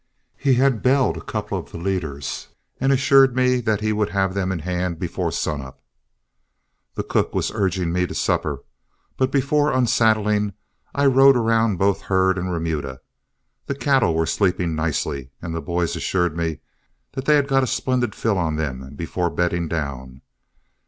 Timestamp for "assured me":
2.91-3.59, 15.95-16.61